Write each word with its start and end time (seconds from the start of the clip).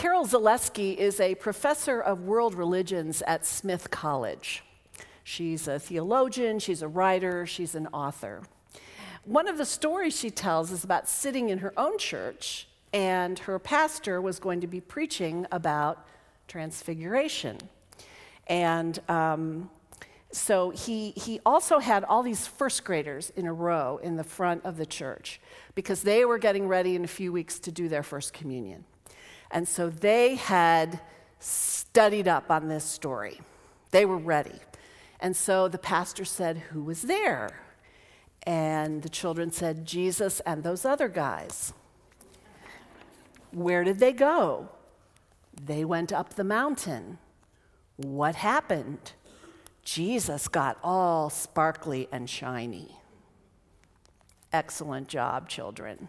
Carol 0.00 0.24
Zaleski 0.24 0.96
is 0.96 1.20
a 1.20 1.34
professor 1.34 2.00
of 2.00 2.22
world 2.22 2.54
religions 2.54 3.22
at 3.26 3.44
Smith 3.44 3.90
College. 3.90 4.64
She's 5.24 5.68
a 5.68 5.78
theologian, 5.78 6.58
she's 6.58 6.80
a 6.80 6.88
writer, 6.88 7.44
she's 7.44 7.74
an 7.74 7.86
author. 7.88 8.40
One 9.26 9.46
of 9.46 9.58
the 9.58 9.66
stories 9.66 10.18
she 10.18 10.30
tells 10.30 10.72
is 10.72 10.84
about 10.84 11.06
sitting 11.06 11.50
in 11.50 11.58
her 11.58 11.74
own 11.78 11.98
church, 11.98 12.66
and 12.94 13.38
her 13.40 13.58
pastor 13.58 14.22
was 14.22 14.38
going 14.38 14.62
to 14.62 14.66
be 14.66 14.80
preaching 14.80 15.46
about 15.52 16.06
transfiguration. 16.48 17.58
And 18.46 18.98
um, 19.10 19.68
so 20.32 20.70
he, 20.70 21.10
he 21.10 21.42
also 21.44 21.78
had 21.78 22.04
all 22.04 22.22
these 22.22 22.46
first 22.46 22.84
graders 22.84 23.34
in 23.36 23.46
a 23.46 23.52
row 23.52 24.00
in 24.02 24.16
the 24.16 24.24
front 24.24 24.64
of 24.64 24.78
the 24.78 24.86
church 24.86 25.42
because 25.74 26.00
they 26.00 26.24
were 26.24 26.38
getting 26.38 26.68
ready 26.68 26.96
in 26.96 27.04
a 27.04 27.12
few 27.20 27.34
weeks 27.34 27.58
to 27.58 27.70
do 27.70 27.86
their 27.86 28.02
first 28.02 28.32
communion. 28.32 28.86
And 29.50 29.66
so 29.66 29.90
they 29.90 30.36
had 30.36 31.00
studied 31.38 32.28
up 32.28 32.50
on 32.50 32.68
this 32.68 32.84
story, 32.84 33.40
they 33.90 34.04
were 34.04 34.18
ready. 34.18 34.58
And 35.20 35.36
so 35.36 35.68
the 35.68 35.78
pastor 35.78 36.24
said, 36.24 36.58
Who 36.70 36.82
was 36.82 37.02
there? 37.02 37.60
And 38.44 39.02
the 39.02 39.08
children 39.08 39.52
said, 39.52 39.84
Jesus 39.84 40.40
and 40.40 40.62
those 40.62 40.84
other 40.84 41.08
guys. 41.08 41.74
Where 43.52 43.84
did 43.84 43.98
they 43.98 44.12
go? 44.12 44.68
They 45.62 45.84
went 45.84 46.12
up 46.12 46.34
the 46.34 46.44
mountain. 46.44 47.18
What 47.96 48.36
happened? 48.36 49.12
Jesus 49.84 50.48
got 50.48 50.78
all 50.82 51.28
sparkly 51.28 52.08
and 52.12 52.30
shiny. 52.30 52.96
Excellent 54.52 55.08
job, 55.08 55.48
children. 55.48 56.08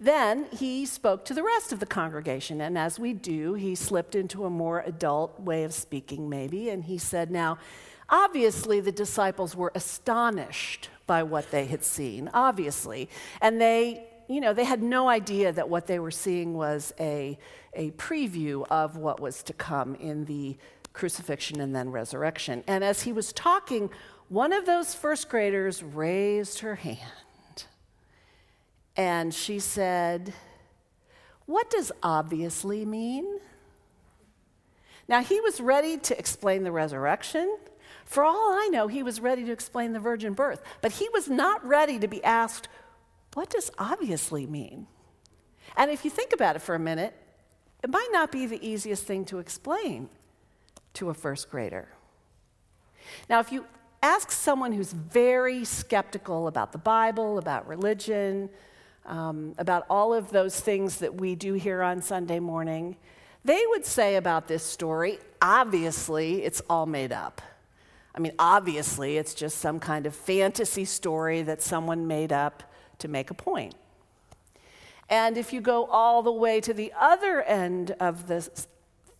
Then 0.00 0.46
he 0.50 0.86
spoke 0.86 1.26
to 1.26 1.34
the 1.34 1.42
rest 1.42 1.74
of 1.74 1.78
the 1.78 1.86
congregation, 1.86 2.62
and 2.62 2.78
as 2.78 2.98
we 2.98 3.12
do, 3.12 3.52
he 3.52 3.74
slipped 3.74 4.14
into 4.14 4.46
a 4.46 4.50
more 4.50 4.80
adult 4.80 5.38
way 5.38 5.62
of 5.62 5.74
speaking, 5.74 6.30
maybe, 6.30 6.70
and 6.70 6.84
he 6.84 6.96
said, 6.96 7.30
Now, 7.30 7.58
obviously, 8.08 8.80
the 8.80 8.92
disciples 8.92 9.54
were 9.54 9.70
astonished 9.74 10.88
by 11.06 11.22
what 11.22 11.50
they 11.50 11.66
had 11.66 11.84
seen, 11.84 12.30
obviously, 12.32 13.10
and 13.42 13.60
they, 13.60 14.06
you 14.26 14.40
know, 14.40 14.54
they 14.54 14.64
had 14.64 14.82
no 14.82 15.06
idea 15.06 15.52
that 15.52 15.68
what 15.68 15.86
they 15.86 15.98
were 15.98 16.10
seeing 16.10 16.54
was 16.54 16.94
a, 16.98 17.38
a 17.74 17.90
preview 17.92 18.66
of 18.70 18.96
what 18.96 19.20
was 19.20 19.42
to 19.42 19.52
come 19.52 19.94
in 19.96 20.24
the 20.24 20.56
crucifixion 20.94 21.60
and 21.60 21.76
then 21.76 21.90
resurrection. 21.90 22.64
And 22.66 22.82
as 22.82 23.02
he 23.02 23.12
was 23.12 23.34
talking, 23.34 23.90
one 24.30 24.54
of 24.54 24.64
those 24.64 24.94
first 24.94 25.28
graders 25.28 25.82
raised 25.82 26.60
her 26.60 26.76
hand 26.76 27.12
and 29.00 29.32
she 29.32 29.58
said, 29.60 30.34
What 31.46 31.70
does 31.70 31.90
obviously 32.02 32.84
mean? 32.84 33.40
Now, 35.08 35.22
he 35.22 35.40
was 35.40 35.58
ready 35.58 35.96
to 35.96 36.18
explain 36.18 36.64
the 36.64 36.70
resurrection. 36.70 37.56
For 38.04 38.22
all 38.22 38.52
I 38.52 38.68
know, 38.70 38.88
he 38.88 39.02
was 39.02 39.18
ready 39.18 39.42
to 39.44 39.52
explain 39.52 39.94
the 39.94 40.00
virgin 40.00 40.34
birth. 40.34 40.62
But 40.82 40.92
he 40.92 41.08
was 41.14 41.30
not 41.30 41.66
ready 41.66 41.98
to 41.98 42.08
be 42.08 42.22
asked, 42.22 42.68
What 43.32 43.48
does 43.48 43.70
obviously 43.78 44.46
mean? 44.46 44.86
And 45.78 45.90
if 45.90 46.04
you 46.04 46.10
think 46.10 46.34
about 46.34 46.56
it 46.56 46.58
for 46.58 46.74
a 46.74 46.78
minute, 46.78 47.14
it 47.82 47.88
might 47.88 48.10
not 48.12 48.30
be 48.30 48.44
the 48.44 48.62
easiest 48.62 49.04
thing 49.04 49.24
to 49.26 49.38
explain 49.38 50.10
to 50.92 51.08
a 51.08 51.14
first 51.14 51.50
grader. 51.50 51.88
Now, 53.30 53.40
if 53.40 53.50
you 53.50 53.64
ask 54.02 54.30
someone 54.30 54.72
who's 54.72 54.92
very 54.92 55.64
skeptical 55.64 56.48
about 56.48 56.72
the 56.72 56.78
Bible, 56.78 57.38
about 57.38 57.66
religion, 57.66 58.50
um, 59.06 59.54
about 59.58 59.86
all 59.90 60.12
of 60.12 60.30
those 60.30 60.58
things 60.60 60.98
that 60.98 61.14
we 61.14 61.34
do 61.34 61.54
here 61.54 61.82
on 61.82 62.02
Sunday 62.02 62.38
morning, 62.38 62.96
they 63.44 63.62
would 63.68 63.84
say 63.84 64.16
about 64.16 64.48
this 64.48 64.62
story 64.62 65.18
obviously, 65.40 66.42
it's 66.42 66.60
all 66.68 66.86
made 66.86 67.12
up. 67.12 67.40
I 68.14 68.18
mean, 68.18 68.32
obviously, 68.38 69.16
it's 69.16 69.34
just 69.34 69.58
some 69.58 69.78
kind 69.78 70.06
of 70.06 70.14
fantasy 70.14 70.84
story 70.84 71.42
that 71.42 71.62
someone 71.62 72.06
made 72.06 72.32
up 72.32 72.62
to 72.98 73.08
make 73.08 73.30
a 73.30 73.34
point. 73.34 73.74
And 75.08 75.36
if 75.36 75.52
you 75.52 75.60
go 75.60 75.86
all 75.86 76.22
the 76.22 76.32
way 76.32 76.60
to 76.60 76.74
the 76.74 76.92
other 76.98 77.42
end 77.42 77.92
of 78.00 78.26
the 78.26 78.48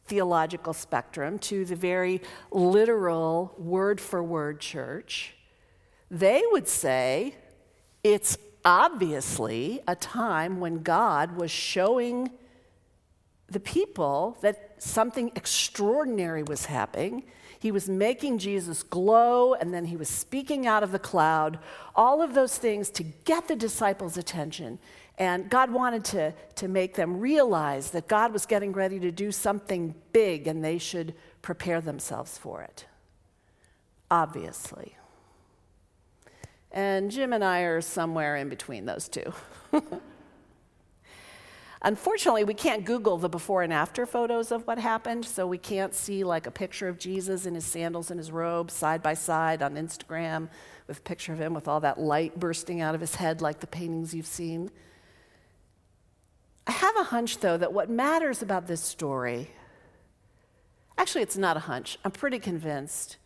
theological 0.07 0.73
spectrum, 0.73 1.39
to 1.39 1.65
the 1.65 1.77
very 1.77 2.21
literal, 2.51 3.55
word 3.59 4.01
for 4.01 4.23
word 4.23 4.61
church, 4.61 5.35
they 6.11 6.43
would 6.51 6.69
say 6.69 7.35
it's 8.03 8.37
obviously 8.65 9.81
a 9.87 9.97
time 9.97 10.61
when 10.61 10.83
God 10.83 11.37
was 11.37 11.51
showing 11.51 12.31
the 13.49 13.61
people 13.61 14.39
that 14.43 14.75
something 14.79 15.33
extraordinary 15.35 16.43
was 16.43 16.67
happening. 16.67 17.25
He 17.59 17.73
was 17.73 17.89
making 17.89 18.39
Jesus 18.39 18.83
glow, 18.83 19.55
and 19.55 19.75
then 19.75 19.85
he 19.85 19.97
was 19.97 20.09
speaking 20.09 20.67
out 20.67 20.83
of 20.83 20.93
the 20.93 20.99
cloud, 20.99 21.59
all 21.95 22.23
of 22.23 22.33
those 22.33 22.57
things 22.57 22.89
to 22.91 23.03
get 23.03 23.49
the 23.49 23.57
disciples' 23.57 24.17
attention. 24.17 24.79
And 25.19 25.51
God 25.51 25.71
wanted 25.71 26.05
to, 26.07 26.33
to 26.55 26.69
make 26.69 26.95
them 26.95 27.21
realize 27.21 27.91
that 27.91 28.09
God 28.09 28.33
was 28.33 28.47
getting 28.47 28.73
ready 28.73 28.99
to 29.01 29.11
do 29.11 29.31
something 29.31 29.95
big 30.13 30.47
and 30.47 30.65
they 30.65 30.79
should 30.79 31.15
prepare 31.43 31.83
themselves 31.83 32.39
for 32.39 32.63
it. 32.63 32.87
Obviously. 34.11 34.97
And 36.73 37.11
Jim 37.11 37.33
and 37.33 37.43
I 37.43 37.61
are 37.61 37.81
somewhere 37.81 38.37
in 38.37 38.49
between 38.49 38.85
those 38.87 39.09
two. 39.09 39.33
Unfortunately, 41.83 42.45
we 42.45 42.55
can't 42.55 42.85
Google 42.85 43.17
the 43.17 43.29
before 43.29 43.63
and 43.63 43.73
after 43.73 44.05
photos 44.05 44.53
of 44.53 44.67
what 44.67 44.79
happened, 44.79 45.25
so 45.25 45.47
we 45.47 45.57
can't 45.57 45.95
see 45.95 46.23
like 46.25 46.47
a 46.47 46.51
picture 46.51 46.89
of 46.89 46.99
Jesus 46.99 47.47
in 47.47 47.55
his 47.55 47.65
sandals 47.65 48.11
and 48.11 48.21
his 48.21 48.31
robe 48.31 48.71
side 48.71 49.03
by 49.03 49.15
side 49.15 49.63
on 49.63 49.75
Instagram 49.77 50.49
with 50.87 50.99
a 50.99 51.03
picture 51.03 51.33
of 51.33 51.41
him 51.41 51.55
with 51.55 51.67
all 51.67 51.81
that 51.81 51.99
light 51.99 52.39
bursting 52.39 52.81
out 52.83 52.95
of 52.95 53.01
his 53.01 53.15
head 53.15 53.41
like 53.41 53.61
the 53.61 53.67
paintings 53.67 54.13
you've 54.13 54.27
seen. 54.27 54.71
I 56.67 56.73
have 56.73 56.97
a 56.97 57.05
hunch, 57.05 57.39
though, 57.39 57.57
that 57.57 57.73
what 57.73 57.89
matters 57.89 58.43
about 58.43 58.67
this 58.67 58.83
story 58.83 59.51
actually, 61.01 61.23
it's 61.23 61.37
not 61.37 61.57
a 61.57 61.61
hunch. 61.61 61.99
I'm 62.05 62.11
pretty 62.11 62.39
convinced. 62.39 63.17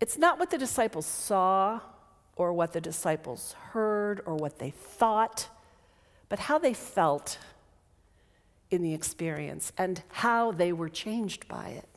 It's 0.00 0.16
not 0.16 0.38
what 0.38 0.50
the 0.50 0.56
disciples 0.58 1.04
saw 1.04 1.80
or 2.38 2.52
what 2.52 2.72
the 2.72 2.80
disciples 2.80 3.54
heard 3.72 4.22
or 4.24 4.36
what 4.36 4.58
they 4.58 4.70
thought, 4.70 5.48
but 6.28 6.38
how 6.38 6.58
they 6.58 6.72
felt 6.72 7.38
in 8.70 8.80
the 8.80 8.94
experience 8.94 9.72
and 9.76 10.02
how 10.08 10.52
they 10.52 10.72
were 10.72 10.88
changed 10.88 11.48
by 11.48 11.68
it. 11.68 11.88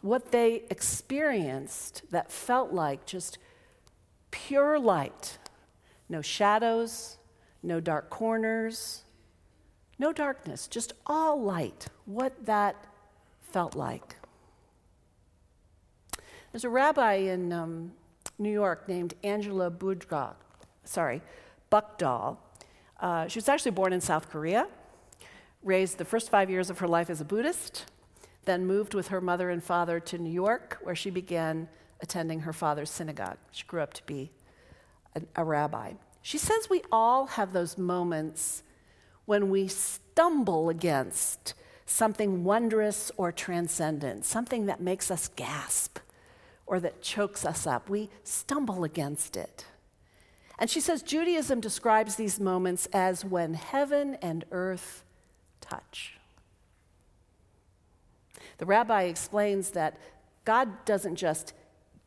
What 0.00 0.32
they 0.32 0.64
experienced 0.70 2.02
that 2.10 2.30
felt 2.30 2.72
like 2.72 3.06
just 3.06 3.38
pure 4.30 4.78
light, 4.78 5.38
no 6.08 6.20
shadows, 6.20 7.18
no 7.62 7.80
dark 7.80 8.10
corners, 8.10 9.04
no 9.98 10.12
darkness, 10.12 10.66
just 10.66 10.92
all 11.06 11.40
light, 11.40 11.86
what 12.06 12.46
that 12.46 12.76
felt 13.40 13.74
like. 13.74 14.16
There's 16.52 16.64
a 16.64 16.70
rabbi 16.70 17.14
in 17.14 17.52
um, 17.52 17.92
New 18.38 18.50
York 18.50 18.88
named 18.88 19.14
Angela 19.22 19.70
Budga, 19.70 20.34
sorry, 20.84 21.22
Buchdahl. 21.70 22.36
Uh, 23.00 23.26
she 23.26 23.38
was 23.38 23.48
actually 23.48 23.72
born 23.72 23.92
in 23.92 24.00
South 24.00 24.30
Korea, 24.30 24.66
raised 25.62 25.98
the 25.98 26.04
first 26.04 26.30
five 26.30 26.48
years 26.48 26.70
of 26.70 26.78
her 26.78 26.88
life 26.88 27.10
as 27.10 27.20
a 27.20 27.24
Buddhist, 27.24 27.86
then 28.44 28.66
moved 28.66 28.94
with 28.94 29.08
her 29.08 29.20
mother 29.20 29.50
and 29.50 29.62
father 29.62 30.00
to 30.00 30.18
New 30.18 30.32
York, 30.32 30.78
where 30.82 30.94
she 30.94 31.10
began 31.10 31.68
attending 32.00 32.40
her 32.40 32.52
father's 32.52 32.90
synagogue. 32.90 33.38
She 33.50 33.64
grew 33.66 33.80
up 33.80 33.92
to 33.94 34.02
be 34.04 34.30
a 35.34 35.44
rabbi. 35.44 35.94
She 36.22 36.38
says 36.38 36.68
we 36.70 36.82
all 36.92 37.26
have 37.26 37.52
those 37.52 37.76
moments 37.76 38.62
when 39.24 39.50
we 39.50 39.68
stumble 39.68 40.68
against 40.68 41.54
something 41.86 42.44
wondrous 42.44 43.10
or 43.16 43.32
transcendent, 43.32 44.24
something 44.24 44.66
that 44.66 44.80
makes 44.80 45.10
us 45.10 45.28
gasp 45.28 45.98
or 46.68 46.78
that 46.80 47.02
chokes 47.02 47.44
us 47.44 47.66
up. 47.66 47.88
We 47.88 48.10
stumble 48.22 48.84
against 48.84 49.36
it. 49.36 49.64
And 50.58 50.68
she 50.68 50.80
says 50.80 51.02
Judaism 51.02 51.60
describes 51.60 52.16
these 52.16 52.38
moments 52.38 52.86
as 52.92 53.24
when 53.24 53.54
heaven 53.54 54.16
and 54.22 54.44
earth 54.52 55.04
touch. 55.60 56.18
The 58.58 58.66
rabbi 58.66 59.02
explains 59.04 59.70
that 59.70 59.98
God 60.44 60.84
doesn't 60.84 61.16
just 61.16 61.54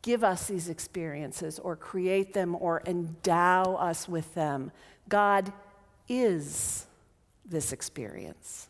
give 0.02 0.24
us 0.24 0.48
these 0.48 0.70
experiences 0.70 1.60
or 1.60 1.76
create 1.76 2.34
them 2.34 2.56
or 2.56 2.82
endow 2.86 3.76
us 3.76 4.08
with 4.08 4.34
them, 4.34 4.72
God 5.08 5.52
is 6.10 6.86
this 7.46 7.72
experience. 7.72 8.68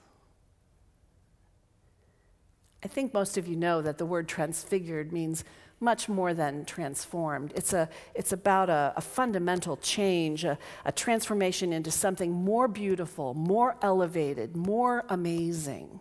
I 2.84 2.88
think 2.88 3.14
most 3.14 3.38
of 3.38 3.48
you 3.48 3.56
know 3.56 3.82
that 3.82 3.98
the 3.98 4.06
word 4.06 4.28
transfigured 4.28 5.12
means 5.14 5.44
much 5.82 6.08
more 6.08 6.34
than 6.34 6.64
transformed. 6.64 7.52
It's, 7.56 7.74
a, 7.74 7.90
it's 8.14 8.32
about 8.32 8.70
a, 8.70 8.94
a 8.96 9.02
fundamental 9.02 9.78
change, 9.78 10.44
a, 10.44 10.58
a 10.86 10.92
transformation 10.92 11.74
into 11.74 11.92
something 11.92 12.32
more 12.32 12.68
beautiful, 12.68 13.34
more 13.34 13.76
elevated, 13.82 14.56
more 14.56 15.04
amazing. 15.10 16.00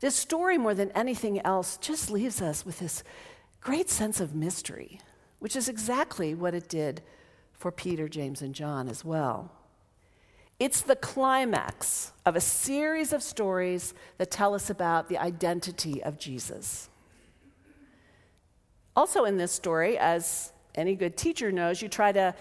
This 0.00 0.14
story, 0.14 0.58
more 0.58 0.74
than 0.74 0.90
anything 0.92 1.40
else, 1.40 1.76
just 1.76 2.10
leaves 2.10 2.42
us 2.42 2.66
with 2.66 2.78
this 2.80 3.02
great 3.60 3.88
sense 3.88 4.20
of 4.20 4.34
mystery, 4.34 5.00
which 5.38 5.56
is 5.56 5.68
exactly 5.68 6.34
what 6.34 6.54
it 6.54 6.68
did 6.68 7.02
for 7.52 7.72
Peter, 7.72 8.08
James, 8.08 8.42
and 8.42 8.54
John 8.54 8.88
as 8.88 9.04
well. 9.04 9.52
It's 10.60 10.80
the 10.80 10.96
climax 10.96 12.12
of 12.26 12.34
a 12.34 12.40
series 12.40 13.12
of 13.12 13.22
stories 13.22 13.94
that 14.18 14.30
tell 14.30 14.54
us 14.54 14.70
about 14.70 15.08
the 15.08 15.18
identity 15.18 16.02
of 16.02 16.18
Jesus. 16.18 16.88
Also, 18.98 19.26
in 19.26 19.36
this 19.36 19.52
story, 19.52 19.96
as 19.96 20.52
any 20.74 20.96
good 20.96 21.16
teacher 21.16 21.52
knows, 21.52 21.80
you 21.80 21.88
try 21.88 22.10
to 22.10 22.34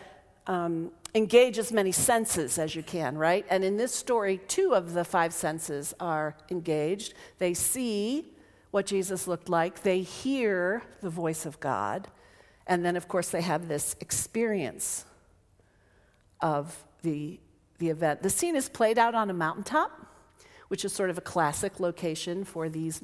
um, 0.48 0.90
engage 1.14 1.60
as 1.60 1.72
many 1.72 1.92
senses 1.92 2.58
as 2.58 2.74
you 2.74 2.82
can, 2.82 3.16
right? 3.16 3.46
And 3.52 3.64
in 3.64 3.78
this 3.78 3.94
story, 3.94 4.40
two 4.48 4.74
of 4.74 4.94
the 4.94 5.04
five 5.04 5.36
senses 5.36 5.94
are 6.00 6.36
engaged. 6.50 7.14
They 7.38 7.54
see 7.54 8.26
what 8.72 8.88
Jesus 8.88 9.28
looked 9.28 9.50
like, 9.50 9.84
they 9.84 10.02
hear 10.02 10.82
the 11.02 11.12
voice 11.12 11.46
of 11.46 11.60
God, 11.60 12.08
and 12.66 12.84
then, 12.84 12.96
of 12.96 13.08
course, 13.08 13.30
they 13.30 13.42
have 13.42 13.68
this 13.68 13.96
experience 14.00 15.06
of 16.42 16.84
the, 17.04 17.40
the 17.78 17.90
event. 17.90 18.24
The 18.24 18.32
scene 18.32 18.56
is 18.56 18.68
played 18.68 18.98
out 18.98 19.14
on 19.14 19.30
a 19.30 19.34
mountaintop, 19.34 19.92
which 20.70 20.84
is 20.84 20.92
sort 20.92 21.12
of 21.12 21.20
a 21.20 21.22
classic 21.22 21.80
location 21.80 22.44
for 22.44 22.68
these 22.68 23.04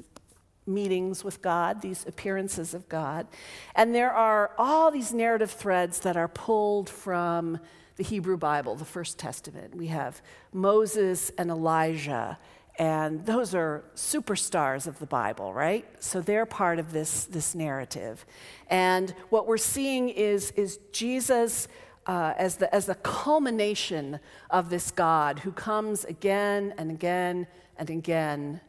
meetings 0.65 1.23
with 1.23 1.41
God, 1.41 1.81
these 1.81 2.05
appearances 2.07 2.73
of 2.73 2.87
God. 2.89 3.27
And 3.75 3.93
there 3.93 4.11
are 4.11 4.51
all 4.57 4.91
these 4.91 5.13
narrative 5.13 5.51
threads 5.51 5.99
that 6.01 6.17
are 6.17 6.27
pulled 6.27 6.89
from 6.89 7.59
the 7.95 8.03
Hebrew 8.03 8.37
Bible, 8.37 8.75
the 8.75 8.85
First 8.85 9.19
Testament. 9.19 9.75
We 9.75 9.87
have 9.87 10.21
Moses 10.51 11.31
and 11.37 11.49
Elijah, 11.49 12.39
and 12.79 13.25
those 13.25 13.53
are 13.53 13.83
superstars 13.95 14.87
of 14.87 14.97
the 14.97 15.05
Bible, 15.05 15.53
right? 15.53 15.85
So 15.99 16.21
they're 16.21 16.47
part 16.47 16.79
of 16.79 16.91
this, 16.91 17.25
this 17.25 17.53
narrative. 17.53 18.25
And 18.67 19.13
what 19.29 19.45
we're 19.45 19.57
seeing 19.57 20.09
is, 20.09 20.51
is 20.51 20.79
Jesus. 20.91 21.67
Uh, 22.05 22.33
as, 22.37 22.57
the, 22.57 22.75
as 22.75 22.85
the 22.85 22.95
culmination 22.95 24.19
of 24.49 24.69
this 24.69 24.91
God 24.91 25.39
who 25.39 25.53
comes 25.53 26.03
again 26.03 26.73
and 26.77 26.91
again 26.91 27.47
and 27.77 27.89
again 27.89 28.59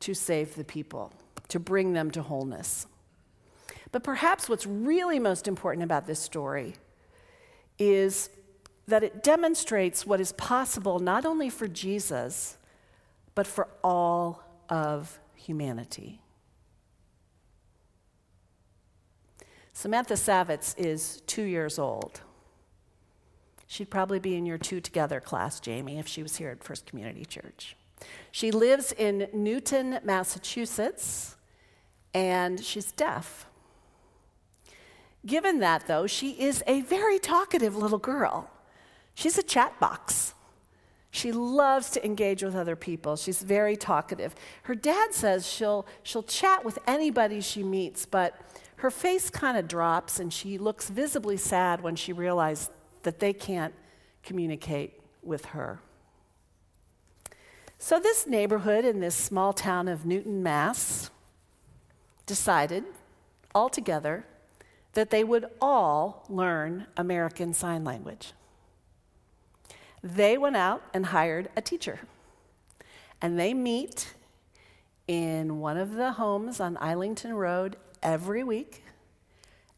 to 0.00 0.14
save 0.14 0.54
the 0.54 0.64
people, 0.64 1.12
to 1.48 1.58
bring 1.58 1.92
them 1.92 2.10
to 2.12 2.22
wholeness. 2.22 2.86
But 3.90 4.02
perhaps 4.02 4.48
what's 4.48 4.66
really 4.66 5.18
most 5.18 5.48
important 5.48 5.84
about 5.84 6.06
this 6.06 6.20
story 6.20 6.74
is 7.78 8.30
that 8.86 9.02
it 9.02 9.22
demonstrates 9.22 10.06
what 10.06 10.20
is 10.20 10.32
possible 10.32 10.98
not 10.98 11.24
only 11.24 11.50
for 11.50 11.68
Jesus, 11.68 12.56
but 13.34 13.46
for 13.46 13.68
all 13.84 14.42
of 14.68 15.18
humanity. 15.34 16.20
Samantha 19.72 20.14
Savitz 20.14 20.74
is 20.76 21.22
two 21.26 21.44
years 21.44 21.78
old. 21.78 22.20
She'd 23.66 23.90
probably 23.90 24.18
be 24.18 24.34
in 24.34 24.46
your 24.46 24.58
two 24.58 24.80
together 24.80 25.20
class, 25.20 25.60
Jamie, 25.60 25.98
if 25.98 26.08
she 26.08 26.22
was 26.22 26.36
here 26.36 26.50
at 26.50 26.64
First 26.64 26.86
Community 26.86 27.24
Church. 27.24 27.76
She 28.30 28.50
lives 28.50 28.92
in 28.92 29.28
Newton, 29.32 30.00
Massachusetts, 30.04 31.36
and 32.14 32.62
she's 32.62 32.92
deaf. 32.92 33.46
Given 35.26 35.60
that, 35.60 35.86
though, 35.86 36.06
she 36.06 36.30
is 36.32 36.62
a 36.66 36.82
very 36.82 37.18
talkative 37.18 37.76
little 37.76 37.98
girl. 37.98 38.50
She's 39.14 39.36
a 39.36 39.42
chat 39.42 39.78
box. 39.80 40.34
She 41.10 41.32
loves 41.32 41.90
to 41.90 42.04
engage 42.04 42.42
with 42.42 42.54
other 42.54 42.76
people. 42.76 43.16
She's 43.16 43.42
very 43.42 43.76
talkative. 43.76 44.34
Her 44.64 44.74
dad 44.74 45.14
says 45.14 45.46
she'll, 45.46 45.86
she'll 46.02 46.22
chat 46.22 46.64
with 46.64 46.78
anybody 46.86 47.40
she 47.40 47.62
meets, 47.62 48.06
but 48.06 48.38
her 48.76 48.90
face 48.90 49.28
kind 49.28 49.56
of 49.56 49.66
drops 49.66 50.20
and 50.20 50.32
she 50.32 50.58
looks 50.58 50.88
visibly 50.88 51.36
sad 51.36 51.80
when 51.80 51.96
she 51.96 52.12
realizes 52.12 52.70
that 53.02 53.18
they 53.18 53.32
can't 53.32 53.74
communicate 54.22 55.00
with 55.22 55.46
her. 55.46 55.80
So, 57.80 58.00
this 58.00 58.26
neighborhood 58.26 58.84
in 58.84 58.98
this 58.98 59.14
small 59.14 59.52
town 59.52 59.86
of 59.86 60.04
Newton, 60.04 60.42
Mass, 60.42 61.10
decided 62.26 62.84
all 63.54 63.68
together 63.68 64.24
that 64.94 65.10
they 65.10 65.22
would 65.22 65.46
all 65.60 66.26
learn 66.28 66.88
American 66.96 67.54
Sign 67.54 67.84
Language. 67.84 68.32
They 70.02 70.36
went 70.36 70.56
out 70.56 70.82
and 70.92 71.06
hired 71.06 71.50
a 71.56 71.62
teacher, 71.62 72.00
and 73.22 73.38
they 73.38 73.54
meet 73.54 74.12
in 75.06 75.60
one 75.60 75.76
of 75.76 75.94
the 75.94 76.12
homes 76.12 76.58
on 76.58 76.76
Islington 76.78 77.34
Road 77.34 77.76
every 78.02 78.42
week, 78.42 78.82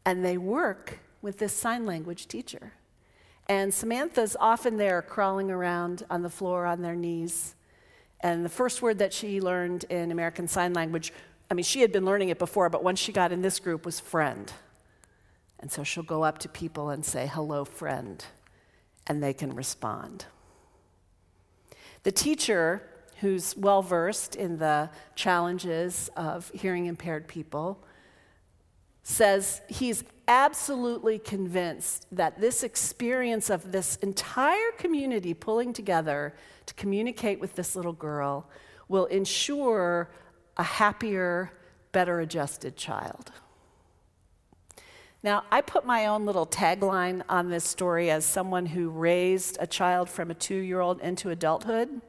and 0.03 0.25
they 0.25 0.39
work 0.39 0.99
with 1.21 1.37
this 1.37 1.53
sign 1.53 1.85
language 1.85 2.27
teacher. 2.27 2.73
And 3.47 3.71
Samantha's 3.71 4.35
often 4.39 4.77
there 4.77 5.03
crawling 5.03 5.51
around 5.51 6.03
on 6.09 6.23
the 6.23 6.29
floor 6.31 6.65
on 6.65 6.81
their 6.81 6.95
knees 6.95 7.53
and 8.21 8.45
the 8.45 8.49
first 8.49 8.81
word 8.81 8.99
that 8.99 9.13
she 9.13 9.41
learned 9.41 9.85
in 9.85 10.11
American 10.11 10.47
Sign 10.47 10.73
Language, 10.73 11.11
I 11.49 11.53
mean, 11.53 11.63
she 11.63 11.81
had 11.81 11.91
been 11.91 12.05
learning 12.05 12.29
it 12.29 12.39
before, 12.39 12.69
but 12.69 12.83
once 12.83 12.99
she 12.99 13.11
got 13.11 13.31
in 13.31 13.41
this 13.41 13.59
group, 13.59 13.85
was 13.85 13.99
friend. 13.99 14.51
And 15.59 15.71
so 15.71 15.83
she'll 15.83 16.03
go 16.03 16.23
up 16.23 16.39
to 16.39 16.49
people 16.49 16.89
and 16.89 17.05
say, 17.05 17.27
hello, 17.27 17.65
friend, 17.65 18.23
and 19.07 19.21
they 19.21 19.33
can 19.33 19.53
respond. 19.55 20.25
The 22.03 22.11
teacher, 22.11 22.81
who's 23.19 23.55
well 23.55 23.81
versed 23.81 24.35
in 24.35 24.57
the 24.57 24.89
challenges 25.15 26.09
of 26.15 26.49
hearing 26.53 26.87
impaired 26.87 27.27
people, 27.27 27.83
says 29.03 29.61
he's 29.67 30.03
absolutely 30.31 31.19
convinced 31.19 32.07
that 32.09 32.39
this 32.39 32.63
experience 32.63 33.49
of 33.49 33.73
this 33.73 33.97
entire 33.97 34.71
community 34.77 35.33
pulling 35.33 35.73
together 35.73 36.33
to 36.65 36.73
communicate 36.75 37.41
with 37.41 37.53
this 37.55 37.75
little 37.75 37.91
girl 37.91 38.49
will 38.87 39.07
ensure 39.07 40.09
a 40.55 40.63
happier, 40.63 41.51
better 41.91 42.21
adjusted 42.21 42.77
child. 42.77 43.33
Now, 45.21 45.43
I 45.51 45.59
put 45.59 45.85
my 45.85 46.05
own 46.05 46.25
little 46.25 46.47
tagline 46.47 47.23
on 47.27 47.49
this 47.49 47.65
story 47.65 48.09
as 48.09 48.23
someone 48.23 48.65
who 48.67 48.89
raised 48.89 49.57
a 49.59 49.67
child 49.67 50.09
from 50.09 50.31
a 50.31 50.33
two 50.33 50.55
year 50.55 50.79
old 50.79 51.01
into 51.01 51.29
adulthood. 51.29 52.01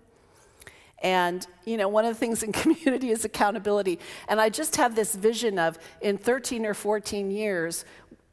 And, 1.03 1.47
you 1.65 1.77
know, 1.77 1.89
one 1.89 2.05
of 2.05 2.15
the 2.15 2.19
things 2.19 2.43
in 2.43 2.53
community 2.53 3.11
is 3.11 3.25
accountability. 3.25 3.99
And 4.29 4.41
I 4.41 4.49
just 4.49 4.77
have 4.77 4.95
this 4.95 5.15
vision 5.15 5.59
of 5.59 5.79
in 6.01 6.17
13 6.17 6.65
or 6.65 6.75
14 6.75 7.31
years, 7.31 7.85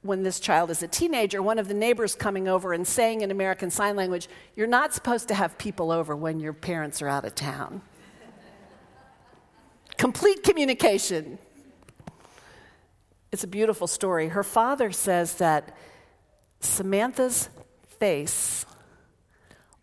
when 0.02 0.24
this 0.24 0.40
child 0.40 0.70
is 0.70 0.82
a 0.82 0.88
teenager, 0.88 1.42
one 1.42 1.60
of 1.60 1.68
the 1.68 1.74
neighbors 1.74 2.16
coming 2.16 2.48
over 2.48 2.72
and 2.72 2.88
saying 2.88 3.22
in 3.22 3.32
American 3.32 3.70
Sign 3.70 3.96
Language, 3.96 4.30
You're 4.56 4.68
not 4.68 4.94
supposed 4.94 5.28
to 5.28 5.34
have 5.34 5.58
people 5.58 5.92
over 5.92 6.16
when 6.16 6.40
your 6.40 6.54
parents 6.54 7.02
are 7.02 7.08
out 7.08 7.26
of 7.26 7.36
town. 7.36 7.82
Complete 9.98 10.44
communication. 10.44 11.38
It's 13.32 13.44
a 13.44 13.48
beautiful 13.48 13.88
story. 13.88 14.30
Her 14.30 14.44
father 14.44 14.92
says 14.92 15.36
that 15.36 15.76
Samantha's 16.62 17.50
face 18.00 18.66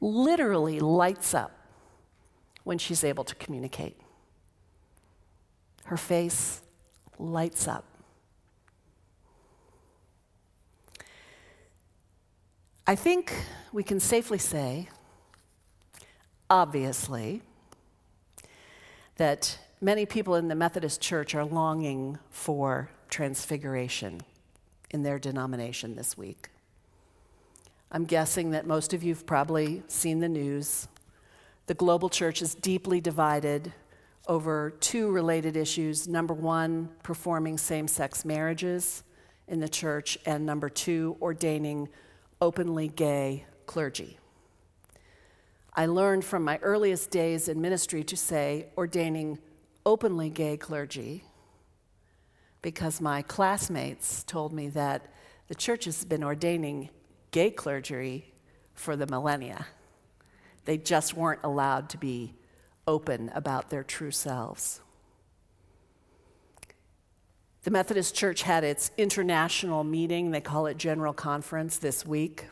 literally 0.00 0.80
lights 0.80 1.34
up 1.34 1.55
when 2.66 2.78
she's 2.78 3.04
able 3.04 3.22
to 3.22 3.36
communicate. 3.36 3.96
Her 5.84 5.96
face 5.96 6.62
lights 7.16 7.68
up. 7.68 7.84
I 12.84 12.96
think 12.96 13.32
we 13.72 13.84
can 13.84 14.00
safely 14.00 14.38
say, 14.38 14.88
obviously, 16.50 17.40
that 19.14 19.60
many 19.80 20.04
people 20.04 20.34
in 20.34 20.48
the 20.48 20.56
Methodist 20.56 21.00
Church 21.00 21.36
are 21.36 21.44
longing 21.44 22.18
for 22.30 22.90
transfiguration 23.08 24.22
in 24.90 25.04
their 25.04 25.20
denomination 25.20 25.94
this 25.94 26.18
week. 26.18 26.48
I'm 27.92 28.06
guessing 28.06 28.50
that 28.50 28.66
most 28.66 28.92
of 28.92 29.04
you 29.04 29.14
have 29.14 29.24
probably 29.24 29.84
seen 29.86 30.18
the 30.18 30.28
news. 30.28 30.88
The 31.66 31.74
global 31.74 32.08
church 32.08 32.42
is 32.42 32.54
deeply 32.54 33.00
divided 33.00 33.72
over 34.28 34.70
two 34.80 35.10
related 35.10 35.56
issues. 35.56 36.06
Number 36.06 36.34
one, 36.34 36.90
performing 37.02 37.58
same 37.58 37.88
sex 37.88 38.24
marriages 38.24 39.02
in 39.48 39.60
the 39.60 39.68
church, 39.68 40.18
and 40.26 40.46
number 40.46 40.68
two, 40.68 41.16
ordaining 41.20 41.88
openly 42.40 42.88
gay 42.88 43.44
clergy. 43.66 44.18
I 45.74 45.86
learned 45.86 46.24
from 46.24 46.42
my 46.44 46.58
earliest 46.58 47.10
days 47.10 47.48
in 47.48 47.60
ministry 47.60 48.02
to 48.04 48.16
say 48.16 48.66
ordaining 48.76 49.38
openly 49.84 50.30
gay 50.30 50.56
clergy 50.56 51.24
because 52.62 53.00
my 53.00 53.22
classmates 53.22 54.24
told 54.24 54.52
me 54.52 54.68
that 54.70 55.06
the 55.48 55.54
church 55.54 55.84
has 55.84 56.04
been 56.04 56.24
ordaining 56.24 56.90
gay 57.30 57.50
clergy 57.50 58.34
for 58.74 58.96
the 58.96 59.06
millennia. 59.06 59.66
They 60.66 60.76
just 60.76 61.14
weren't 61.14 61.40
allowed 61.42 61.88
to 61.90 61.98
be 61.98 62.34
open 62.86 63.30
about 63.34 63.70
their 63.70 63.82
true 63.82 64.10
selves. 64.10 64.80
The 67.62 67.70
Methodist 67.70 68.14
Church 68.14 68.42
had 68.42 68.62
its 68.62 68.90
international 68.96 69.82
meeting, 69.82 70.30
they 70.30 70.40
call 70.40 70.66
it 70.66 70.76
General 70.76 71.12
Conference, 71.12 71.78
this 71.78 72.06
week. 72.06 72.46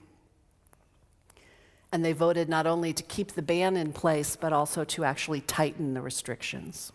And 1.92 2.04
they 2.04 2.12
voted 2.12 2.49
not 2.49 2.66
only 2.66 2.92
to 2.92 3.02
keep 3.04 3.33
the 3.33 3.42
ban 3.42 3.76
in 3.76 3.92
place, 3.92 4.35
but 4.35 4.52
also 4.52 4.83
to 4.85 5.04
actually 5.04 5.40
tighten 5.40 5.94
the 5.94 6.00
restrictions. 6.00 6.92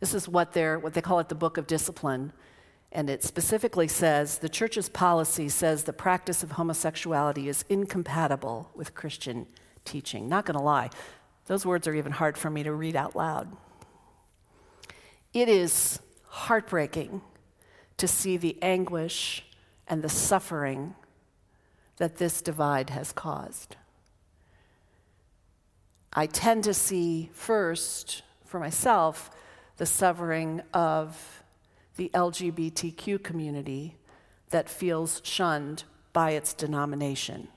This 0.00 0.14
is 0.14 0.28
what, 0.28 0.56
what 0.56 0.94
they 0.94 1.00
call 1.00 1.20
it 1.20 1.28
the 1.28 1.36
Book 1.36 1.56
of 1.58 1.66
Discipline. 1.68 2.32
And 2.90 3.10
it 3.10 3.22
specifically 3.22 3.88
says 3.88 4.38
the 4.38 4.48
church's 4.48 4.88
policy 4.88 5.48
says 5.48 5.84
the 5.84 5.92
practice 5.92 6.42
of 6.42 6.52
homosexuality 6.52 7.48
is 7.48 7.64
incompatible 7.68 8.70
with 8.74 8.94
Christian 8.94 9.46
teaching. 9.84 10.28
Not 10.28 10.46
going 10.46 10.56
to 10.56 10.62
lie, 10.62 10.90
those 11.46 11.66
words 11.66 11.86
are 11.86 11.94
even 11.94 12.12
hard 12.12 12.38
for 12.38 12.50
me 12.50 12.62
to 12.62 12.72
read 12.72 12.96
out 12.96 13.14
loud. 13.14 13.54
It 15.32 15.48
is 15.48 16.00
heartbreaking 16.26 17.20
to 17.98 18.08
see 18.08 18.36
the 18.36 18.56
anguish 18.62 19.44
and 19.86 20.02
the 20.02 20.08
suffering 20.08 20.94
that 21.96 22.16
this 22.16 22.40
divide 22.40 22.90
has 22.90 23.12
caused. 23.12 23.76
I 26.12 26.26
tend 26.26 26.64
to 26.64 26.74
see 26.74 27.30
first, 27.32 28.22
for 28.44 28.58
myself, 28.58 29.30
the 29.76 29.86
suffering 29.86 30.62
of 30.72 31.42
the 31.98 32.10
LGBTQ 32.14 33.22
community 33.22 33.96
that 34.50 34.70
feels 34.70 35.20
shunned 35.24 35.82
by 36.12 36.30
its 36.30 36.54
denomination. 36.54 37.48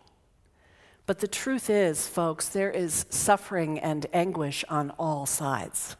But 1.05 1.19
the 1.19 1.27
truth 1.27 1.69
is, 1.69 2.07
folks, 2.07 2.49
there 2.49 2.71
is 2.71 3.05
suffering 3.09 3.79
and 3.79 4.07
anguish 4.11 4.65
on 4.67 4.91
all 4.97 5.27
sides. 5.27 5.95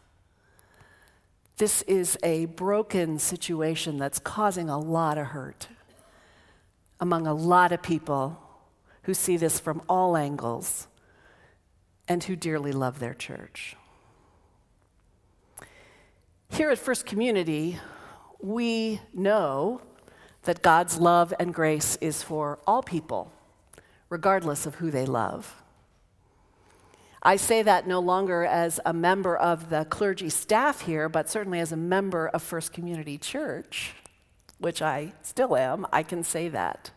This 1.58 1.84
is 1.84 2.18
a 2.24 2.46
broken 2.46 3.20
situation 3.20 3.98
that's 3.98 4.18
causing 4.18 4.70
a 4.70 4.80
lot 4.80 5.20
of 5.20 5.28
hurt 5.28 5.68
among 7.00 7.28
a 7.28 7.34
lot 7.36 7.72
of 7.72 7.84
people 7.84 8.42
who 9.04 9.14
see 9.14 9.38
this 9.38 9.60
from 9.60 9.84
all 9.88 10.18
angles 10.18 10.88
and 12.08 12.24
who 12.24 12.36
dearly 12.36 12.72
love 12.72 13.00
their 13.00 13.14
church. 13.14 13.76
Here 16.50 16.72
at 16.72 16.80
First 16.80 17.06
Community, 17.06 17.80
we 18.44 19.02
know 19.14 19.82
that 20.44 20.62
God's 20.62 20.98
love 20.98 21.34
and 21.40 21.54
grace 21.54 21.98
is 22.02 22.24
for 22.24 22.60
all 22.66 22.82
people, 22.82 23.32
regardless 24.10 24.66
of 24.66 24.76
who 24.76 24.92
they 24.92 25.06
love. 25.06 25.62
I 27.24 27.36
say 27.36 27.62
that 27.62 27.88
no 27.88 28.00
longer 28.00 28.44
as 28.44 28.80
a 28.86 28.94
member 28.94 29.38
of 29.38 29.70
the 29.70 29.86
clergy 29.86 30.30
staff 30.30 30.82
here, 30.82 31.08
but 31.08 31.30
certainly 31.30 31.60
as 31.60 31.72
a 31.72 31.78
member 31.78 32.28
of 32.30 32.42
First 32.42 32.74
Community 32.74 33.20
Church, 33.20 33.94
which 34.58 34.82
I 34.82 35.14
still 35.22 35.56
am, 35.56 35.86
I 35.94 36.02
can 36.02 36.24
say 36.24 36.50
that 36.50 36.92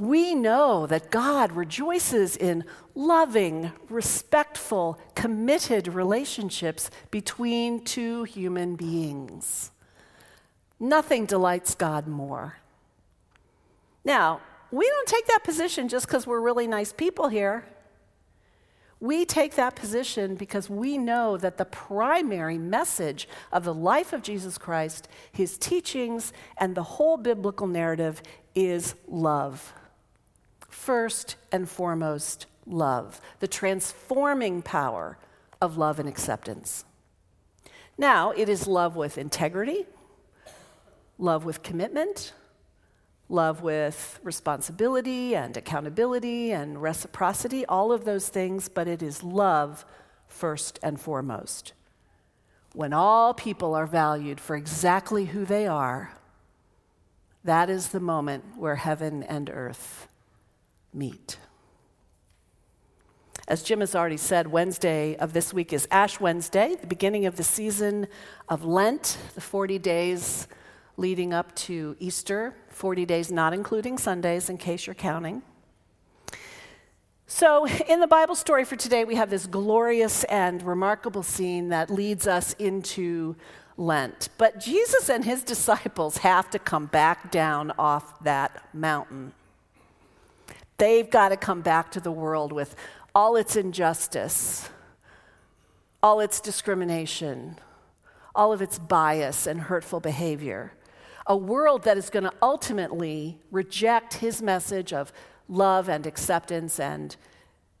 we 0.00 0.34
know 0.34 0.86
that 0.86 1.10
God 1.10 1.52
rejoices 1.52 2.34
in 2.34 2.64
loving, 2.94 3.70
respectful, 3.90 4.98
committed 5.14 5.88
relationships 5.88 6.90
between 7.10 7.84
two 7.84 8.24
human 8.24 8.76
beings. 8.76 9.70
Nothing 10.80 11.26
delights 11.26 11.74
God 11.74 12.08
more. 12.08 12.56
Now, 14.04 14.40
we 14.72 14.88
don't 14.88 15.08
take 15.08 15.26
that 15.26 15.44
position 15.44 15.88
just 15.88 16.06
because 16.06 16.26
we're 16.26 16.40
really 16.40 16.66
nice 16.66 16.92
people 16.92 17.28
here. 17.28 17.64
We 18.98 19.24
take 19.24 19.54
that 19.54 19.76
position 19.76 20.34
because 20.34 20.68
we 20.68 20.98
know 20.98 21.36
that 21.36 21.58
the 21.58 21.64
primary 21.64 22.58
message 22.58 23.28
of 23.52 23.64
the 23.64 23.74
life 23.74 24.12
of 24.12 24.22
Jesus 24.22 24.58
Christ, 24.58 25.08
his 25.32 25.56
teachings, 25.56 26.32
and 26.58 26.74
the 26.74 26.82
whole 26.82 27.16
biblical 27.16 27.66
narrative 27.66 28.22
is 28.54 28.94
love 29.06 29.74
first 30.80 31.36
and 31.52 31.68
foremost 31.68 32.46
love, 32.66 33.20
the 33.40 33.48
transforming 33.48 34.62
power 34.62 35.18
of 35.60 35.76
love 35.76 35.98
and 35.98 36.08
acceptance. 36.08 36.84
Now, 37.98 38.30
it 38.30 38.48
is 38.48 38.66
love 38.66 38.96
with 38.96 39.18
integrity, 39.18 39.86
love 41.20 41.44
with 41.44 41.62
commitment, 41.62 42.32
love 43.28 43.62
with 43.62 44.18
responsibility 44.22 45.36
and 45.36 45.56
accountability 45.56 46.50
and 46.50 46.82
reciprocity, 46.82 47.64
all 47.66 47.92
of 47.92 48.04
those 48.04 48.28
things, 48.28 48.68
but 48.68 48.88
it 48.88 49.02
is 49.02 49.22
love 49.22 49.84
first 50.26 50.78
and 50.82 51.00
foremost. 51.00 51.72
When 52.72 52.92
all 52.92 53.34
people 53.34 53.74
are 53.74 53.86
valued 53.86 54.40
for 54.40 54.56
exactly 54.56 55.26
who 55.26 55.44
they 55.44 55.66
are, 55.66 56.12
that 57.44 57.68
is 57.68 57.88
the 57.88 58.00
moment 58.00 58.56
where 58.56 58.76
heaven 58.76 59.22
and 59.22 59.50
earth 59.50 60.08
meet. 60.92 61.38
As 63.48 63.62
Jim 63.62 63.80
has 63.80 63.96
already 63.96 64.16
said, 64.16 64.46
Wednesday 64.46 65.16
of 65.16 65.32
this 65.32 65.52
week 65.52 65.72
is 65.72 65.88
Ash 65.90 66.20
Wednesday, 66.20 66.76
the 66.80 66.86
beginning 66.86 67.26
of 67.26 67.36
the 67.36 67.42
season 67.42 68.06
of 68.48 68.64
Lent, 68.64 69.18
the 69.34 69.40
40 69.40 69.78
days 69.80 70.46
leading 71.00 71.32
up 71.32 71.54
to 71.56 71.96
Easter, 71.98 72.54
40 72.68 73.06
days 73.06 73.32
not 73.32 73.54
including 73.54 73.96
Sundays, 73.96 74.50
in 74.50 74.58
case 74.58 74.86
you're 74.86 74.94
counting. 74.94 75.40
So, 77.26 77.66
in 77.88 78.00
the 78.00 78.06
Bible 78.06 78.34
story 78.34 78.66
for 78.66 78.76
today, 78.76 79.04
we 79.04 79.14
have 79.14 79.30
this 79.30 79.46
glorious 79.46 80.24
and 80.24 80.62
remarkable 80.62 81.22
scene 81.22 81.70
that 81.70 81.88
leads 81.88 82.26
us 82.26 82.52
into 82.58 83.34
Lent. 83.78 84.28
But 84.36 84.60
Jesus 84.60 85.08
and 85.08 85.24
his 85.24 85.42
disciples 85.42 86.18
have 86.18 86.50
to 86.50 86.58
come 86.58 86.84
back 86.84 87.30
down 87.30 87.72
off 87.78 88.22
that 88.24 88.62
mountain. 88.74 89.32
They've 90.76 91.08
got 91.08 91.30
to 91.30 91.36
come 91.38 91.62
back 91.62 91.90
to 91.92 92.00
the 92.00 92.12
world 92.12 92.52
with 92.52 92.76
all 93.14 93.36
its 93.36 93.56
injustice, 93.56 94.68
all 96.02 96.20
its 96.20 96.40
discrimination, 96.40 97.56
all 98.34 98.52
of 98.52 98.60
its 98.60 98.78
bias 98.78 99.46
and 99.46 99.62
hurtful 99.62 100.00
behavior. 100.00 100.72
A 101.26 101.36
world 101.36 101.84
that 101.84 101.96
is 101.96 102.10
going 102.10 102.24
to 102.24 102.32
ultimately 102.42 103.38
reject 103.50 104.14
his 104.14 104.40
message 104.40 104.92
of 104.92 105.12
love 105.48 105.88
and 105.88 106.06
acceptance 106.06 106.80
and 106.80 107.16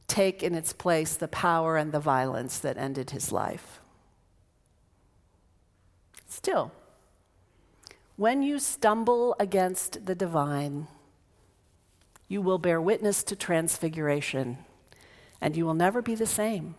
take 0.06 0.42
in 0.42 0.54
its 0.54 0.72
place 0.72 1.14
the 1.14 1.28
power 1.28 1.76
and 1.76 1.92
the 1.92 2.00
violence 2.00 2.58
that 2.58 2.76
ended 2.76 3.10
his 3.10 3.32
life. 3.32 3.80
Still, 6.26 6.72
when 8.16 8.42
you 8.42 8.58
stumble 8.58 9.34
against 9.40 10.06
the 10.06 10.14
divine, 10.14 10.88
you 12.28 12.42
will 12.42 12.58
bear 12.58 12.80
witness 12.80 13.22
to 13.24 13.34
transfiguration, 13.34 14.58
and 15.40 15.56
you 15.56 15.64
will 15.64 15.74
never 15.74 16.02
be 16.02 16.14
the 16.14 16.26
same. 16.26 16.74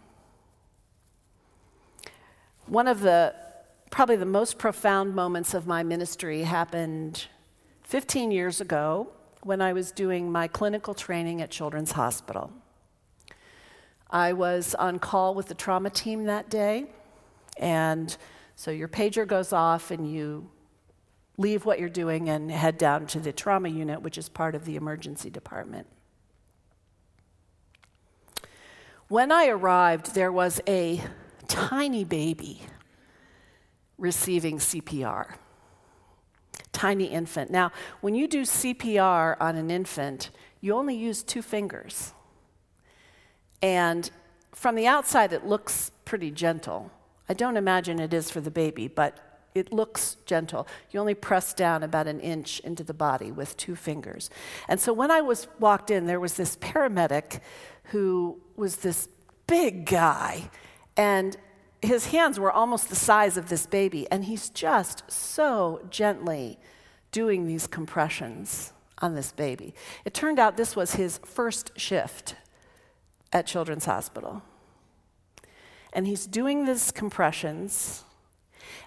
One 2.68 2.88
of 2.88 3.01
the 3.01 3.34
probably 3.91 4.15
the 4.15 4.25
most 4.25 4.57
profound 4.57 5.13
moments 5.13 5.53
of 5.53 5.67
my 5.67 5.83
ministry 5.83 6.43
happened 6.43 7.27
15 7.83 8.31
years 8.31 8.62
ago 8.62 9.10
when 9.43 9.62
I 9.62 9.74
was 9.74 9.91
doing 9.91 10.31
my 10.31 10.48
clinical 10.48 10.93
training 10.93 11.41
at 11.41 11.51
Children's 11.51 11.91
Hospital. 11.91 12.51
I 14.10 14.31
was 14.31 14.75
on 14.75 14.98
call 15.00 15.36
with 15.36 15.48
the 15.48 15.55
trauma 15.55 15.89
team 15.89 16.24
that 16.24 16.50
day, 16.50 16.86
and 17.57 18.15
so 18.55 18.71
your 18.71 18.88
pager 18.88 19.27
goes 19.27 19.51
off 19.51 19.91
and 19.91 20.10
you 20.10 20.50
leave 21.38 21.65
what 21.65 21.77
you're 21.79 21.89
doing 21.89 22.29
and 22.29 22.50
head 22.50 22.77
down 22.77 23.07
to 23.07 23.19
the 23.19 23.33
trauma 23.33 23.67
unit, 23.67 24.01
which 24.01 24.17
is 24.17 24.29
part 24.29 24.55
of 24.55 24.63
the 24.63 24.77
emergency 24.77 25.29
department. 25.29 25.88
When 29.10 29.33
I 29.33 29.48
arrived, 29.48 30.15
there 30.15 30.31
was 30.31 30.62
a 30.65 31.01
tiny 31.48 32.05
baby 32.05 32.62
receiving 34.01 34.58
CPR. 34.58 35.36
Tiny 36.74 37.05
infant. 37.05 37.51
Now, 37.51 37.72
when 38.01 38.15
you 38.15 38.27
do 38.27 38.41
CPR 38.41 39.38
on 39.39 39.55
an 39.55 39.70
infant, 39.70 40.31
you 40.60 40.74
only 40.74 40.96
use 40.96 41.24
two 41.24 41.41
fingers. 41.41 42.13
And 43.62 44.10
from 44.51 44.75
the 44.75 44.88
outside, 44.88 45.31
it 45.31 45.46
looks 45.46 45.91
pretty 46.03 46.31
gentle. 46.31 46.91
I 47.29 47.34
don't 47.34 47.58
imagine 47.58 48.00
it 48.00 48.13
is 48.13 48.31
for 48.31 48.41
the 48.41 48.51
baby, 48.51 48.88
but 48.88 49.20
it 49.53 49.72
looks 49.72 50.17
gentle. 50.25 50.67
You 50.91 51.00
only 51.00 51.13
press 51.13 51.53
down 51.53 51.84
about 51.84 52.08
an 52.08 52.20
inch 52.20 52.60
into 52.62 52.84
the 52.84 52.93
body 52.93 53.31
with 53.31 53.55
two 53.58 53.75
fingers. 53.75 54.29
And 54.67 54.79
so 54.79 54.93
when 54.93 55.12
I 55.12 55.22
was 55.22 55.48
walked 55.60 55.91
in, 55.91 56.05
there 56.05 56.20
was 56.20 56.34
this 56.34 56.55
paramedic 56.58 57.41
who 57.86 58.41
was 58.55 58.77
this 58.77 59.08
big 59.48 59.86
guy. 59.86 60.50
And 60.98 61.38
his 61.81 62.07
hands 62.07 62.39
were 62.39 62.51
almost 62.51 62.89
the 62.89 62.95
size 62.95 63.38
of 63.38 63.50
this 63.50 63.65
baby, 63.65 64.07
and 64.11 64.25
he's 64.25 64.50
just 64.50 65.03
so 65.11 65.85
gently 65.89 66.59
doing 67.11 67.47
these 67.47 67.67
compressions 67.67 68.73
on 69.00 69.15
this 69.15 69.31
baby. 69.31 69.73
It 70.05 70.13
turned 70.13 70.39
out 70.39 70.57
this 70.57 70.75
was 70.75 70.95
his 70.95 71.19
first 71.25 71.71
shift 71.77 72.35
at 73.33 73.47
Children's 73.47 73.85
Hospital. 73.85 74.43
And 75.93 76.07
he's 76.07 76.27
doing 76.27 76.65
these 76.65 76.91
compressions, 76.91 78.03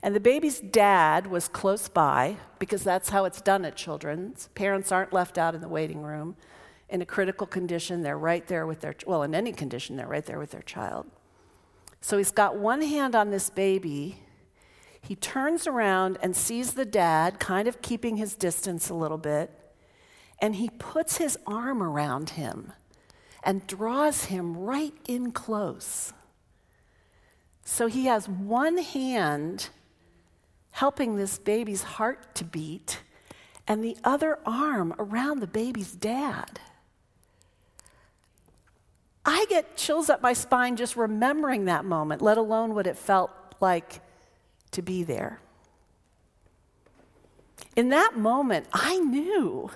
and 0.03 0.15
the 0.15 0.21
baby's 0.21 0.61
dad 0.61 1.27
was 1.27 1.49
close 1.49 1.89
by 1.89 2.37
because 2.59 2.85
that's 2.85 3.11
how 3.11 3.25
it's 3.25 3.41
done 3.41 3.65
at 3.65 3.77
Children's. 3.77 4.49
Parents 4.55 4.93
aren't 4.93 5.13
left 5.13 5.37
out 5.37 5.55
in 5.55 5.61
the 5.61 5.69
waiting 5.69 6.03
room. 6.03 6.37
In 6.89 7.03
a 7.03 7.07
critical 7.07 7.47
condition, 7.47 8.03
they're 8.03 8.17
right 8.17 8.47
there 8.47 8.67
with 8.67 8.81
their, 8.81 8.95
well, 9.07 9.23
in 9.23 9.35
any 9.35 9.53
condition, 9.53 9.97
they're 9.97 10.07
right 10.07 10.25
there 10.25 10.39
with 10.39 10.53
their 10.53 10.63
child. 10.63 11.07
So 12.05 12.19
he's 12.19 12.33
got 12.33 12.59
one 12.59 12.83
hand 12.83 13.15
on 13.15 13.31
this 13.31 13.49
baby. 13.49 14.19
He 15.01 15.17
turns 15.17 15.67
around 15.67 16.19
and 16.21 16.37
sees 16.37 16.75
the 16.75 16.85
dad, 16.85 17.41
kind 17.41 17.67
of 17.67 17.81
keeping 17.81 18.19
his 18.19 18.35
distance 18.35 18.91
a 18.91 18.95
little 18.95 19.17
bit, 19.17 19.51
and 20.39 20.57
he 20.57 20.69
puts 20.69 21.17
his 21.17 21.39
arm 21.47 21.83
around 21.83 22.31
him 22.31 22.75
and 23.43 23.67
draws 23.67 24.27
him 24.27 24.55
right 24.55 24.93
in 25.09 25.33
close. 25.33 26.13
So 27.65 27.87
he 27.87 28.05
has 28.05 28.29
one 28.29 28.77
hand 28.77 29.71
helping 30.73 31.17
this 31.17 31.39
baby's 31.39 31.85
heart 31.85 32.35
to 32.35 32.45
beat, 32.45 33.01
and 33.67 33.83
the 33.83 33.97
other 34.05 34.41
arm 34.45 34.95
around 34.99 35.41
the 35.41 35.47
baby's 35.47 35.93
dad. 35.93 36.61
I 39.25 39.47
get 39.49 39.77
chills 39.77 40.11
up 40.11 40.21
my 40.21 40.33
spine 40.33 40.77
just 40.77 40.97
remembering 40.97 41.65
that 41.65 41.85
moment, 41.85 42.21
let 42.21 42.37
alone 42.37 42.75
what 42.75 42.87
it 42.87 42.99
felt 42.99 43.31
like 43.61 44.01
to 44.73 44.83
be 44.83 45.03
there. 45.03 45.41
In 47.77 47.89
that 47.89 48.17
moment, 48.17 48.67
I 48.73 48.99
knew 48.99 49.71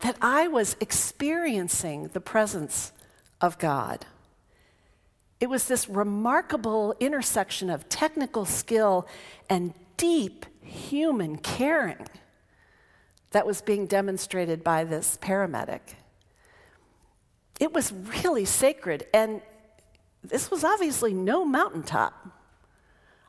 that 0.00 0.16
I 0.20 0.48
was 0.48 0.76
experiencing 0.80 2.08
the 2.08 2.20
presence 2.20 2.92
of 3.40 3.58
God. 3.58 4.06
It 5.40 5.48
was 5.48 5.66
this 5.66 5.88
remarkable 5.88 6.94
intersection 7.00 7.68
of 7.68 7.88
technical 7.88 8.44
skill 8.44 9.06
and 9.50 9.74
deep 9.96 10.46
human 10.62 11.36
caring 11.36 12.06
that 13.32 13.46
was 13.46 13.60
being 13.60 13.86
demonstrated 13.86 14.62
by 14.62 14.84
this 14.84 15.18
paramedic. 15.20 15.80
It 17.62 17.72
was 17.72 17.92
really 17.92 18.44
sacred, 18.44 19.06
and 19.14 19.40
this 20.24 20.50
was 20.50 20.64
obviously 20.64 21.14
no 21.14 21.44
mountaintop. 21.44 22.12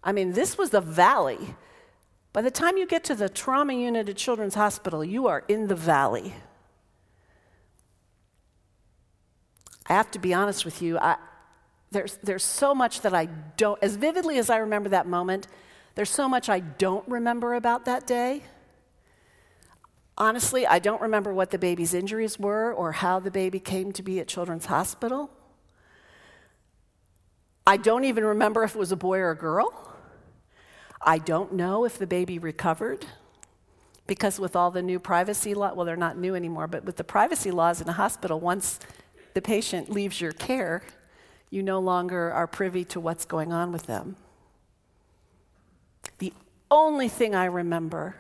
I 0.04 0.12
mean, 0.12 0.34
this 0.34 0.58
was 0.58 0.72
the 0.72 0.82
valley. 0.82 1.54
By 2.34 2.42
the 2.42 2.50
time 2.50 2.76
you 2.76 2.88
get 2.88 3.04
to 3.04 3.14
the 3.14 3.30
trauma 3.30 3.76
unit 3.76 4.10
at 4.10 4.18
Children's 4.18 4.56
Hospital, 4.56 5.04
you 5.04 5.28
are 5.28 5.44
in 5.48 5.68
the 5.68 5.76
valley. 5.76 6.34
I 9.86 9.94
have 9.94 10.10
to 10.10 10.20
be 10.20 10.34
honest 10.34 10.66
with 10.66 10.82
you, 10.82 10.98
I, 10.98 11.18
there's, 11.92 12.18
there's 12.24 12.42
so 12.44 12.74
much 12.74 13.02
that 13.02 13.14
I 13.14 13.26
don't, 13.26 13.78
as 13.84 13.98
vividly 13.98 14.40
as 14.40 14.50
I 14.50 14.58
remember 14.58 14.90
that 14.90 15.06
moment, 15.06 15.46
there's 15.94 16.10
so 16.10 16.28
much 16.28 16.50
I 16.50 16.60
don't 16.60 17.08
remember 17.08 17.54
about 17.54 17.86
that 17.86 18.08
day. 18.08 18.42
Honestly, 20.24 20.66
I 20.66 20.80
don't 20.80 21.02
remember 21.02 21.34
what 21.34 21.52
the 21.52 21.58
baby's 21.58 21.94
injuries 21.94 22.40
were 22.40 22.72
or 22.74 22.94
how 22.94 23.20
the 23.20 23.30
baby 23.30 23.60
came 23.60 23.92
to 23.92 24.02
be 24.02 24.22
at 24.22 24.28
Children's 24.30 24.68
Hospital. 24.68 25.30
I 27.68 27.76
don't 27.76 28.06
even 28.06 28.24
remember 28.24 28.64
if 28.64 28.74
it 28.74 28.78
was 28.78 28.94
a 28.94 28.96
boy 28.96 29.18
or 29.20 29.32
a 29.32 29.36
girl. 29.36 29.94
I 31.02 31.18
don't 31.18 31.52
know 31.52 31.84
if 31.84 31.98
the 31.98 32.08
baby 32.08 32.40
recovered 32.40 33.06
because 34.08 34.40
with 34.40 34.56
all 34.56 34.72
the 34.72 34.82
new 34.82 34.98
privacy 34.98 35.54
law, 35.54 35.74
well, 35.74 35.86
they're 35.86 35.98
not 35.98 36.18
new 36.18 36.36
anymore, 36.36 36.68
but 36.68 36.86
with 36.86 36.96
the 36.96 37.04
privacy 37.04 37.52
laws 37.52 37.82
in 37.82 37.90
a 37.90 37.92
hospital, 37.92 38.40
once 38.40 38.80
the 39.34 39.42
patient 39.42 39.90
leaves 39.90 40.22
your 40.22 40.32
care, 40.32 40.84
you 41.50 41.62
no 41.62 41.80
longer 41.80 42.32
are 42.32 42.48
privy 42.48 42.86
to 42.86 43.02
what's 43.02 43.26
going 43.26 43.52
on 43.52 43.74
with 43.74 43.88
them. 43.88 44.16
The 46.20 46.32
only 46.72 47.10
thing 47.10 47.36
I 47.36 47.44
remember, 47.44 48.16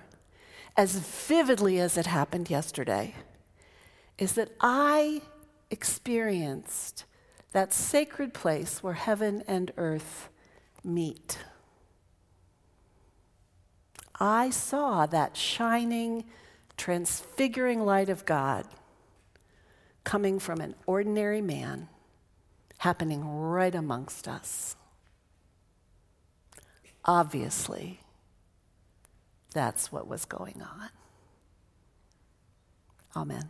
as 0.75 0.95
vividly 0.95 1.79
as 1.79 1.97
it 1.97 2.07
happened 2.07 2.49
yesterday, 2.49 3.15
is 4.17 4.33
that 4.33 4.49
I 4.59 5.21
experienced 5.69 7.05
that 7.51 7.73
sacred 7.73 8.33
place 8.33 8.81
where 8.81 8.93
heaven 8.93 9.43
and 9.47 9.71
earth 9.77 10.29
meet. 10.83 11.39
I 14.19 14.49
saw 14.49 15.05
that 15.07 15.37
shining, 15.37 16.25
transfiguring 16.77 17.85
light 17.85 18.09
of 18.09 18.25
God 18.25 18.65
coming 20.03 20.39
from 20.39 20.59
an 20.59 20.75
ordinary 20.85 21.41
man 21.41 21.87
happening 22.79 23.25
right 23.25 23.73
amongst 23.73 24.27
us. 24.27 24.75
Obviously, 27.05 27.99
that's 29.53 29.91
what 29.91 30.07
was 30.07 30.25
going 30.25 30.61
on. 30.61 30.89
Amen. 33.15 33.49